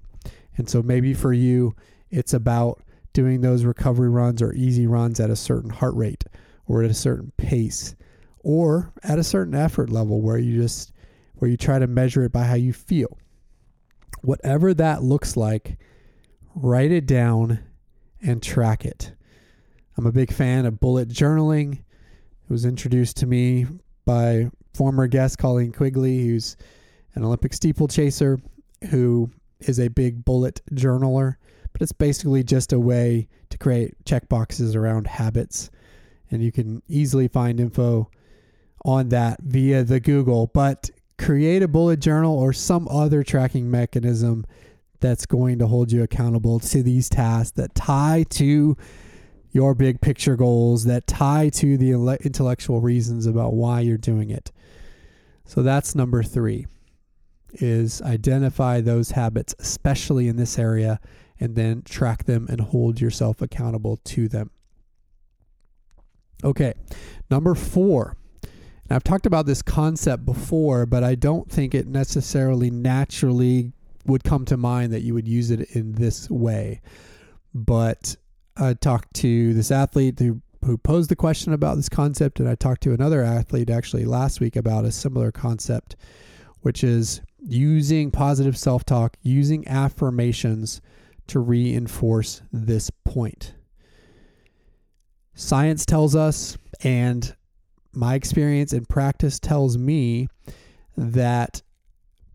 [0.58, 1.76] And so maybe for you
[2.10, 2.82] it's about
[3.14, 6.24] doing those recovery runs or easy runs at a certain heart rate
[6.68, 7.96] or at a certain pace
[8.40, 10.92] or at a certain effort level where you just
[11.36, 13.18] where you try to measure it by how you feel.
[14.22, 15.78] Whatever that looks like,
[16.56, 17.60] write it down
[18.22, 19.14] and track it.
[19.98, 21.74] I'm a big fan of bullet journaling.
[21.74, 23.66] It was introduced to me
[24.06, 26.56] by former guest Colleen Quigley, who's
[27.16, 28.40] an Olympic steeplechaser
[28.92, 31.38] who is a big bullet journaler.
[31.74, 35.72] But it's basically just a way to create checkboxes around habits.
[36.30, 38.12] And you can easily find info
[38.86, 40.46] on that via the Google.
[40.46, 44.46] But create a bullet journal or some other tracking mechanism
[45.00, 48.78] that's going to hold you accountable to these tasks that tie to
[49.58, 51.92] your big picture goals that tie to the
[52.24, 54.52] intellectual reasons about why you're doing it.
[55.46, 56.68] So that's number 3
[57.54, 61.00] is identify those habits especially in this area
[61.40, 64.52] and then track them and hold yourself accountable to them.
[66.44, 66.76] Okay.
[67.32, 68.16] Number 4.
[68.90, 73.74] Now, I've talked about this concept before, but I don't think it necessarily naturally
[74.06, 76.80] would come to mind that you would use it in this way.
[77.56, 78.18] But
[78.60, 82.56] I talked to this athlete who who posed the question about this concept, and I
[82.56, 85.96] talked to another athlete actually last week about a similar concept,
[86.62, 90.82] which is using positive self talk, using affirmations
[91.28, 93.54] to reinforce this point.
[95.36, 97.36] Science tells us, and
[97.94, 100.28] my experience and practice tells me
[100.98, 101.62] that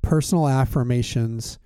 [0.03, 1.59] personal affirmations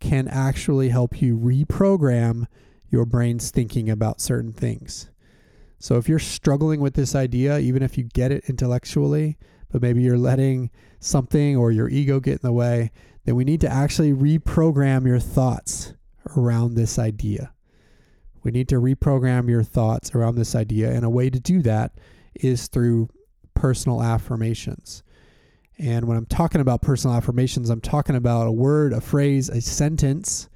[0.00, 2.46] can actually help you reprogram
[2.90, 5.10] your brain's thinking about certain things.
[5.78, 9.38] So if you're struggling with this idea, even if you get it intellectually,
[9.70, 10.70] but maybe you're letting
[11.00, 12.90] something or your ego get in the way,
[13.24, 15.92] then we need to actually reprogram your thoughts
[16.36, 17.52] around this idea.
[18.42, 20.92] We need to reprogram your thoughts around this idea.
[20.92, 21.98] And a way to do that
[22.34, 23.08] is through
[23.54, 25.02] personal affirmations.
[25.78, 29.60] And when I'm talking about personal affirmations, I'm talking about a word, a phrase, a
[29.60, 30.48] sentence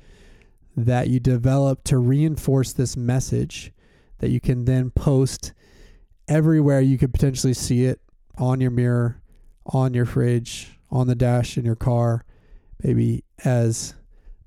[0.87, 3.73] that you develop to reinforce this message
[4.19, 5.53] that you can then post
[6.29, 8.01] everywhere you could potentially see it
[8.38, 9.21] on your mirror,
[9.66, 12.25] on your fridge, on the dash in your car,
[12.83, 13.95] maybe as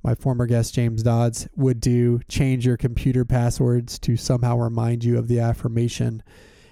[0.03, 5.17] my former guest James Dodds would do, change your computer passwords to somehow remind you
[5.17, 6.21] of the affirmation.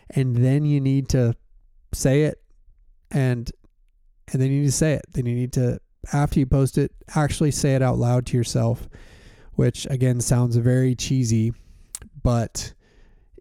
[0.10, 1.36] And then you need to
[1.94, 2.42] say it
[3.10, 3.52] and
[4.32, 5.06] and then you need to say it.
[5.12, 5.80] Then you need to
[6.14, 8.90] after you post it, actually say it out loud to yourself
[9.56, 11.54] which again sounds very cheesy,
[12.24, 12.74] but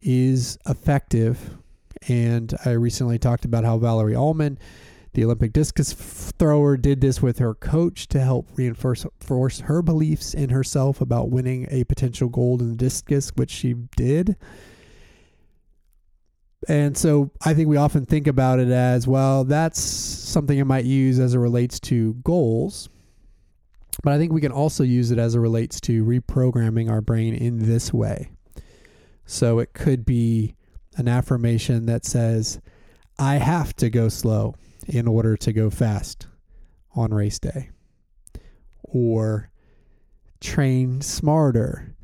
[0.03, 1.59] is effective.
[2.09, 4.59] And I recently talked about how Valarie Allman,
[5.13, 10.35] the Olympic discus thrower, did this with her coach to help reinforce force her beliefs
[10.35, 14.37] in herself about winning a potential gold in the discus, which she did.
[16.69, 20.85] And so I think we often think about it as well, that's something I might
[20.85, 22.89] use as it relates to goals.
[24.03, 27.35] But I think we can also use it as it relates to reprogramming our brain
[27.35, 28.31] in this way.
[29.27, 30.55] So it could be
[30.97, 32.61] an affirmation that says,
[33.19, 34.55] I have to go slow
[34.87, 36.27] in order to go fast
[36.95, 37.71] on race day.
[38.83, 39.51] Or
[40.41, 41.95] train smarter,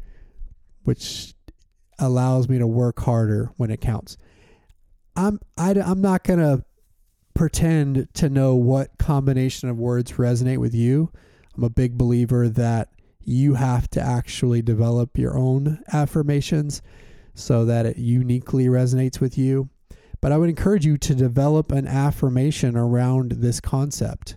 [0.84, 1.34] which
[1.98, 4.16] allows me to work harder when it counts.
[5.16, 6.64] I'm I, am i am not going to
[7.34, 11.10] pretend to know what combination of words resonate with you.
[11.56, 12.90] I'm a big believer that
[13.24, 16.82] you have to actually develop your own affirmations
[17.34, 19.68] so that it uniquely resonates with you.
[20.20, 24.36] But I would encourage you to develop an affirmation around this concept,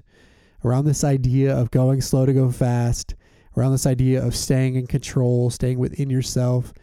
[0.64, 3.16] around this idea of going slow to go fast,
[3.58, 6.74] around this idea of staying in control, staying within yourself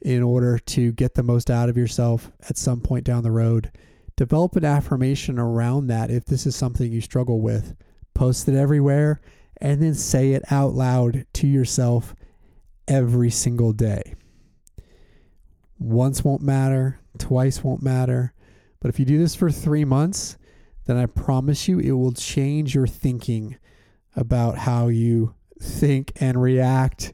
[0.00, 3.72] in order to get the most out of yourself at some point down the road.
[4.16, 7.76] Develop an affirmation around that if this is something you struggle with.
[8.14, 9.20] Post it everywhere
[9.60, 12.14] and then say it out loud to yourself
[12.86, 14.14] every single day.
[15.78, 18.32] Once won't matter, twice won't matter.
[18.80, 20.36] But if you do this for three months,
[20.86, 23.56] then I promise you it will change your thinking
[24.16, 27.12] about how you think and react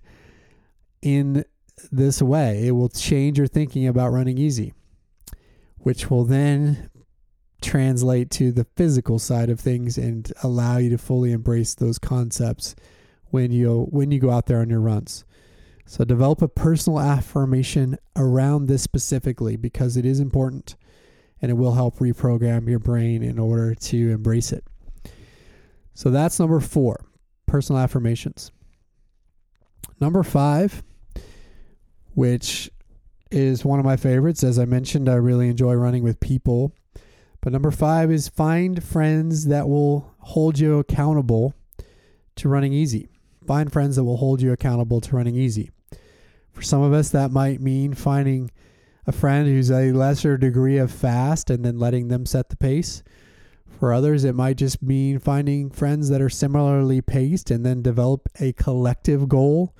[1.02, 1.44] in
[1.90, 2.66] this way.
[2.66, 4.74] It will change your thinking about running easy,
[5.78, 6.90] which will then
[7.64, 12.74] translate to the physical side of things and allow you to fully embrace those concepts
[13.30, 15.24] when you when you go out there on your runs.
[15.86, 20.76] So develop a personal affirmation around this specifically because it is important
[21.42, 24.64] and it will help reprogram your brain in order to embrace it.
[25.92, 27.04] So that's number 4,
[27.46, 28.50] personal affirmations.
[30.00, 30.82] Number 5,
[32.14, 32.70] which
[33.30, 36.72] is one of my favorites as I mentioned I really enjoy running with people.
[37.44, 41.52] But number 5 is find friends that will hold you accountable
[42.36, 43.10] to running easy.
[43.46, 45.70] Find friends that will hold you accountable to running easy.
[46.52, 48.50] For some of us, that might mean finding
[49.06, 53.02] a friend who's a lesser degree of fast and then letting them set the pace.
[53.78, 58.26] For others, it might just mean finding friends that are similarly paced and then develop
[58.40, 59.76] a collective goal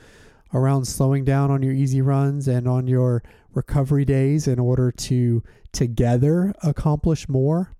[0.52, 3.22] around slowing down on your easy runs and on your
[3.54, 5.42] recovery days in order to
[5.72, 7.72] together accomplish more.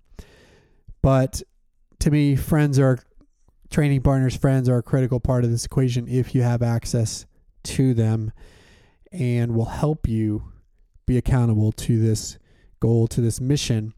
[1.01, 1.41] But
[1.99, 2.99] to me, friends are
[3.69, 7.25] training partners, friends are a critical part of this equation if you have access
[7.63, 8.31] to them
[9.11, 10.51] and will help you
[11.05, 12.37] be accountable to this
[12.79, 13.93] goal, to this mission.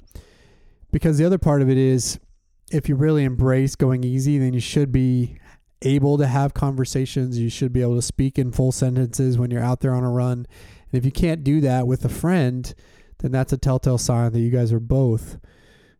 [0.92, 2.20] Because the other part of it is
[2.72, 5.38] if you really embrace going easy, then you should be
[5.82, 7.38] able to have conversations.
[7.40, 10.12] You should be able to speak in full sentences when you're out there on a
[10.12, 10.48] run.
[10.92, 12.74] And if you can't do that with a friend,
[13.20, 15.38] then that's a telltale sign that you guys are both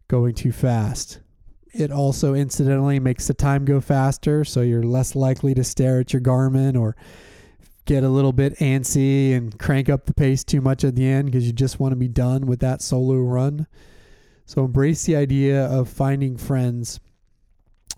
[0.08, 1.20] going too fast.
[1.74, 6.14] It also incidentally makes the time go faster, so you're less likely to stare at
[6.14, 6.96] your Garmin or
[7.86, 11.26] get a little bit antsy and crank up the pace too much at the end
[11.26, 13.68] because you just want to be done with that solo run.
[14.46, 17.00] So embrace the idea of finding friends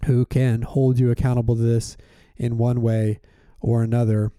[0.06, 1.98] who can hold you accountable to this
[2.38, 3.20] in one way
[3.60, 4.32] or another.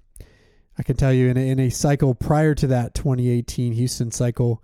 [0.80, 4.62] I can tell you in a, in a cycle prior to that 2018 Houston cycle,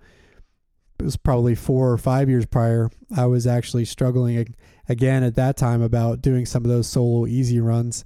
[0.99, 4.57] it was probably four or five years prior, I was actually struggling
[4.89, 8.05] again at that time about doing some of those solo easy runs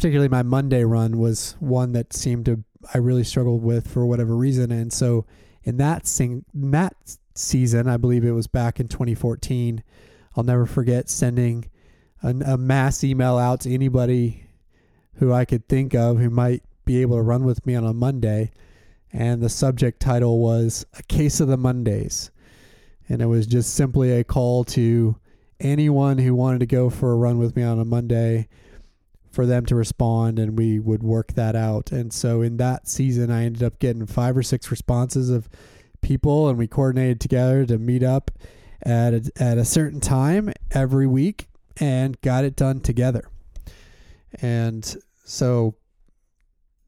[0.00, 2.64] particularly my Monday run was one that seemed to
[2.94, 5.26] I really struggled with for whatever reason, and so
[5.62, 6.94] in that sing in that
[7.34, 9.84] season, I believe it was back in 2014.
[10.34, 11.68] I'll never forget sending
[12.22, 14.46] a, a mass email out to anybody
[15.16, 17.94] who I could think of who might be able to run with me on a
[17.94, 18.50] Monday,
[19.12, 22.32] and the subject title was "A Case of the Mondays,"
[23.08, 25.14] and it was just simply a call to
[25.60, 28.48] anyone who wanted to go for a run with me on a Monday
[29.30, 31.92] for them to respond and we would work that out.
[31.92, 35.48] And so in that season, I ended up getting five or six responses of
[36.00, 38.32] people and we coordinated together to meet up
[38.82, 43.28] at a, at a certain time every week and got it done together.
[44.42, 45.76] And so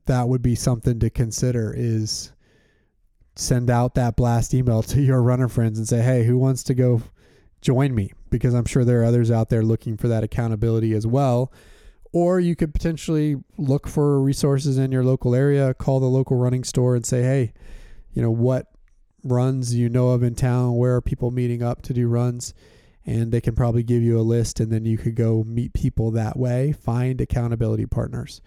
[0.07, 2.33] that would be something to consider is
[3.35, 6.75] send out that blast email to your runner friends and say, "Hey, who wants to
[6.75, 7.03] go
[7.61, 11.07] join me?" because I'm sure there are others out there looking for that accountability as
[11.07, 11.53] well
[12.13, 16.63] or you could potentially look for resources in your local area, call the local running
[16.63, 17.55] store and say, hey,
[18.13, 18.67] you know, what
[19.25, 20.77] runs you know of in town?
[20.77, 22.53] Where are people meeting up to do runs?
[23.07, 26.13] And they can probably give you a list, and then you could go meet people
[26.13, 28.41] that way, find accountability partners.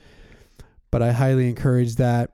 [0.95, 2.31] But I highly encourage that,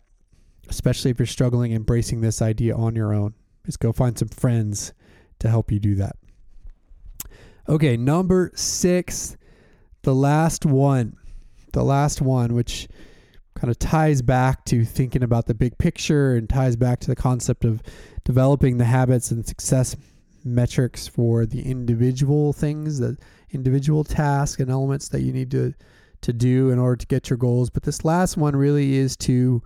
[0.69, 3.33] especially if you're struggling embracing this idea on your own,
[3.65, 4.93] is go find some friends
[5.39, 6.15] to help you do that.
[7.67, 9.35] Okay, number six,
[10.03, 11.17] the last one
[11.73, 12.87] the last one, which
[13.55, 17.15] kind of ties back to thinking about the big picture and ties back to the
[17.15, 17.81] concept of
[18.25, 19.95] developing the habits and success
[20.45, 23.17] metrics for the individual things, the
[23.49, 25.73] individual tasks and elements that you need to
[26.21, 27.69] to do in order to get your goals.
[27.69, 29.61] But this last one really is to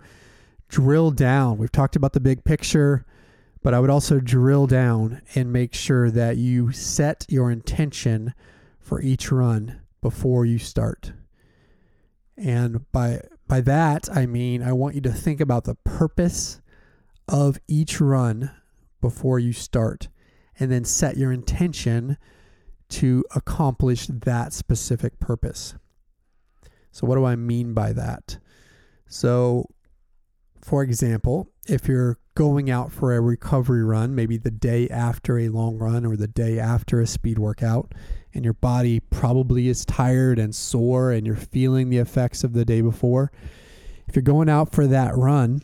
[0.68, 1.58] drill down.
[1.58, 3.04] We've talked about the big picture,
[3.62, 8.34] but I would also drill down and make sure that you set your intention
[8.80, 11.12] for each run before you start.
[12.36, 16.60] And by by that I mean I want you to think about the purpose
[17.28, 18.50] of each run
[19.00, 20.08] before you start
[20.58, 22.18] and then set your intention
[22.88, 25.74] to accomplish that specific purpose.
[26.96, 28.38] So what do I mean by that?
[29.06, 29.66] So
[30.62, 35.50] for example, if you're going out for a recovery run, maybe the day after a
[35.50, 37.92] long run or the day after a speed workout,
[38.32, 42.64] and your body probably is tired and sore and you're feeling the effects of the
[42.64, 43.30] day before,
[44.08, 45.60] if you're going out for that run,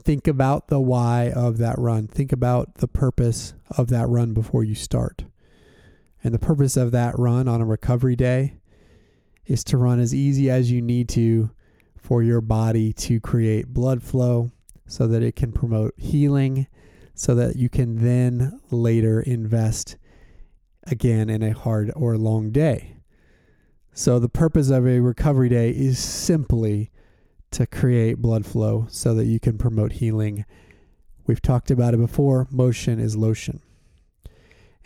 [0.00, 2.06] think about the why of that run.
[2.06, 5.24] Think about the purpose of that run before you start.
[6.22, 8.59] And the purpose of that run on a recovery day
[9.50, 11.50] is to run as easy as you need to
[11.96, 14.52] for your body to create blood flow
[14.86, 16.68] so that it can promote healing,
[17.14, 19.96] so that you can then later invest
[20.86, 22.96] again in a hard or long day.
[23.92, 26.92] So, the purpose of a recovery day is simply
[27.50, 30.44] to create blood flow so that you can promote healing.
[31.26, 33.60] We've talked about it before motion is lotion.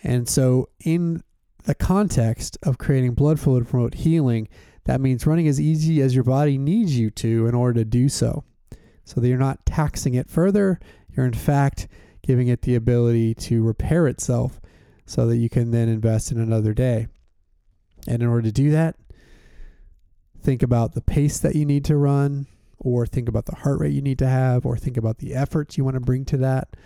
[0.03, 1.23] And so, in
[1.65, 4.49] the context of creating blood flow to promote healing,
[4.85, 8.09] that means running as easy as your body needs you to in order to do
[8.09, 8.45] so.
[9.05, 10.81] So that you're not taxing it further,
[11.15, 11.89] you're in fact
[12.23, 14.61] giving it the ability to repair itself
[15.05, 17.09] so that you can then invest in another day.
[18.07, 18.97] And in order to do that,
[20.43, 22.47] think about the pace that you need to run,
[22.79, 25.77] or think about the heart rate you need to have, or think about the efforts
[25.77, 26.77] you want to bring to that.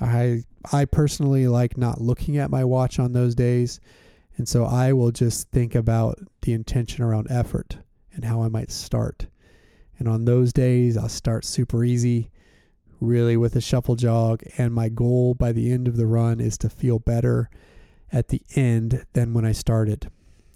[0.00, 3.80] I I personally like not looking at my watch on those days,
[4.38, 7.78] and so I will just think about the intention around effort
[8.12, 9.26] and how I might start.
[9.98, 12.30] And on those days, I'll start super easy,
[13.00, 16.56] really with a shuffle jog, and my goal by the end of the run is
[16.58, 17.50] to feel better
[18.12, 20.08] at the end than when I started.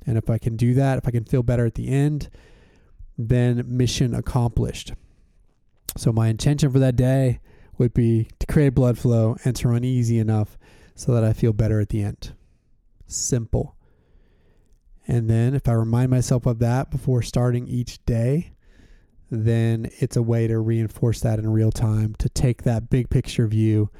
[0.06, 2.30] And if I can do that, if I can feel better at the end,
[3.18, 4.94] then mission accomplished.
[5.96, 7.40] So my intention for that day
[7.78, 10.56] would be to create blood flow and to run easy enough
[10.94, 12.32] so that I feel better at the end.
[13.14, 13.76] Simple.
[15.06, 18.52] And then if I remind myself of that before starting each day,
[19.30, 23.46] then it's a way to reinforce that in real time, to take that big picture
[23.46, 23.90] view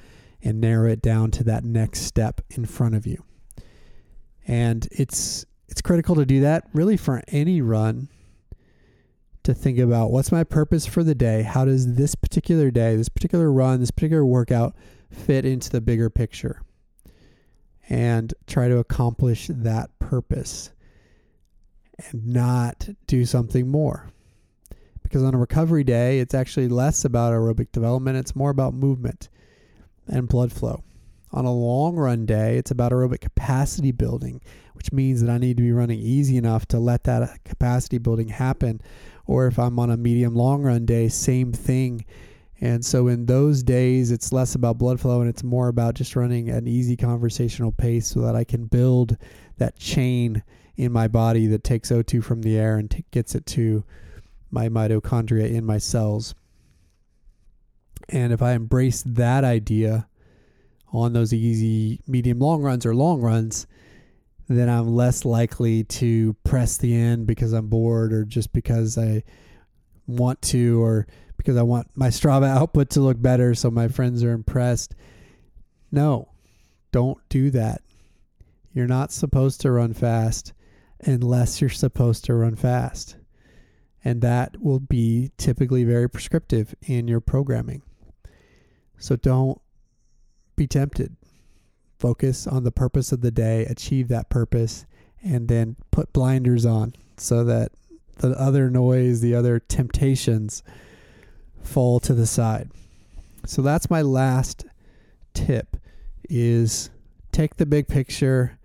[0.42, 3.24] and narrow it down to that next step in front of you.
[4.46, 8.08] And it's it's critical to do that really for any run
[9.44, 11.42] to think about what's my purpose for the day?
[11.42, 14.76] How does this particular day, this particular run, this particular workout
[15.10, 16.62] fit into the bigger picture?
[17.92, 20.70] And try to accomplish that purpose
[21.98, 24.08] and not do something more.
[25.02, 29.28] Because on a recovery day, it's actually less about aerobic development, it's more about movement
[30.08, 30.82] and blood flow.
[31.32, 34.40] On a long run day, it's about aerobic capacity building,
[34.72, 38.28] which means that I need to be running easy enough to let that capacity building
[38.28, 38.80] happen.
[39.26, 42.06] Or if I'm on a medium long run day, same thing.
[42.62, 46.14] And so in those days, it's less about blood flow and it's more about just
[46.14, 49.16] running an easy conversational pace so that I can build
[49.58, 50.44] that chain
[50.76, 53.82] in my body that takes O2 from the air and t- gets it to
[54.52, 56.36] my mitochondria in my cells.
[58.08, 60.06] And if I embrace that idea
[60.92, 63.66] on those easy medium long runs or long runs,
[64.46, 69.24] then I'm less likely to press the end because I'm bored or just because I
[70.06, 71.08] want to or
[71.42, 74.94] because I want my Strava output to look better so my friends are impressed.
[75.90, 76.28] No,
[76.92, 77.82] don't do that.
[78.72, 80.52] You're not supposed to run fast
[81.00, 83.16] unless you're supposed to run fast.
[84.04, 87.82] And that will be typically very prescriptive in your programming.
[88.98, 89.60] So don't
[90.56, 91.16] be tempted.
[91.98, 94.86] Focus on the purpose of the day, achieve that purpose,
[95.22, 97.72] and then put blinders on so that
[98.18, 100.62] the other noise, the other temptations
[101.64, 102.70] fall to the side.
[103.46, 104.64] So that's my last
[105.34, 105.76] tip
[106.28, 106.90] is
[107.32, 108.58] take the big picture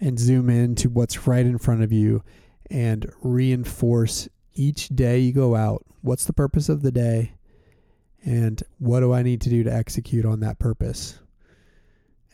[0.00, 2.22] and zoom in to what's right in front of you
[2.70, 5.84] and reinforce each day you go out.
[6.02, 7.34] What's the purpose of the day?
[8.24, 11.18] And what do I need to do to execute on that purpose?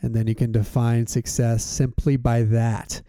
[0.01, 3.01] And then you can define success simply by that,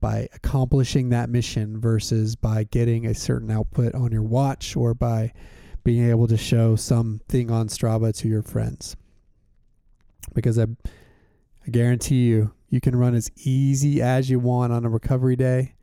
[0.00, 5.32] by accomplishing that mission versus by getting a certain output on your watch or by
[5.88, 8.94] being able to show something on Strava to your friends.
[10.34, 10.66] Because I,
[11.66, 15.76] I guarantee you, you can run as easy as you want on a recovery day.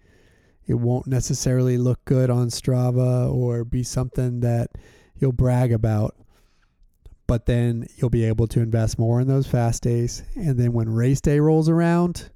[0.68, 4.70] It won't necessarily look good on Strava or be something that
[5.18, 6.16] you'll brag about.
[7.26, 10.22] But then you'll be able to invest more in those fast days.
[10.36, 12.30] And then when race day rolls around,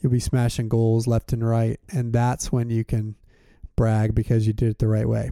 [0.00, 1.80] you'll be smashing goals left and right.
[1.88, 3.16] And that's when you can
[3.74, 5.30] brag because you did it the right way.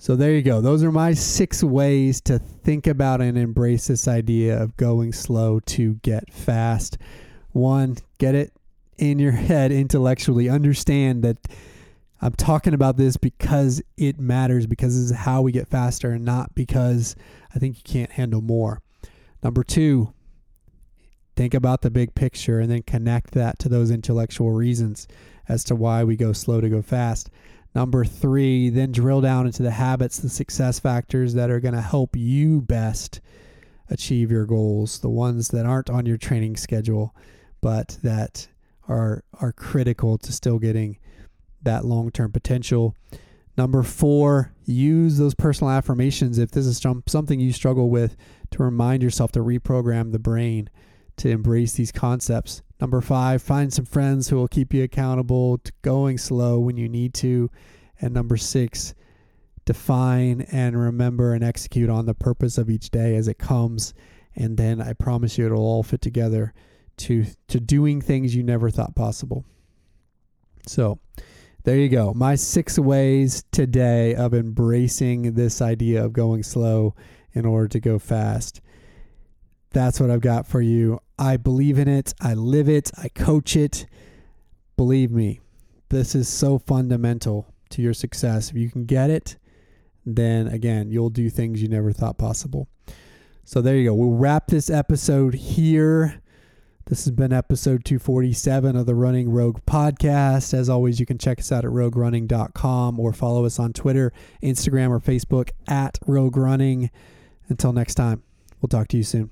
[0.00, 0.62] So there you go.
[0.62, 5.60] Those are my six ways to think about and embrace this idea of going slow
[5.60, 6.96] to get fast.
[7.50, 8.54] One, get it
[8.96, 10.48] in your head intellectually.
[10.48, 11.36] Understand that
[12.22, 16.24] I'm talking about this because it matters, because this is how we get faster and
[16.24, 17.14] not because
[17.54, 18.80] I think you can't handle more.
[19.42, 20.14] Number two,
[21.36, 25.06] think about the big picture and then connect that to those intellectual reasons
[25.46, 27.28] as to why we go slow to go fast.
[27.74, 31.80] Number three, then drill down into the habits, the success factors that are going to
[31.80, 33.20] help you best
[33.88, 37.14] achieve your goals, the ones that aren't on your training schedule,
[37.60, 38.48] but that
[38.88, 40.98] are are critical to still getting
[41.62, 42.96] that long term potential.
[43.56, 48.16] Number four, use those personal affirmations if this is something you struggle with
[48.52, 50.70] to remind yourself to reprogram the brain
[51.18, 52.62] to embrace these concepts.
[52.80, 56.88] Number five, find some friends who will keep you accountable to going slow when you
[56.88, 57.50] need to.
[58.00, 58.94] And number six,
[59.66, 63.92] define and remember and execute on the purpose of each day as it comes.
[64.34, 66.54] And then I promise you it'll all fit together
[66.98, 69.44] to, to doing things you never thought possible.
[70.66, 70.98] So,
[71.64, 72.14] there you go.
[72.14, 76.94] My six ways today of embracing this idea of going slow
[77.34, 78.62] in order to go fast.
[79.72, 81.00] That's what I've got for you.
[81.18, 82.14] I believe in it.
[82.20, 82.90] I live it.
[82.98, 83.86] I coach it.
[84.76, 85.40] Believe me,
[85.90, 88.50] this is so fundamental to your success.
[88.50, 89.36] If you can get it,
[90.04, 92.68] then again, you'll do things you never thought possible.
[93.44, 93.94] So there you go.
[93.94, 96.20] We'll wrap this episode here.
[96.86, 100.54] This has been episode 247 of the Running Rogue podcast.
[100.54, 104.12] As always, you can check us out at roguerunning.com or follow us on Twitter,
[104.42, 106.90] Instagram, or Facebook at Rogue Running.
[107.48, 108.22] Until next time,
[108.60, 109.30] we'll talk to you soon.